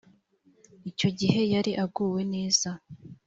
[0.89, 2.69] icyo gihe yari aguwe neza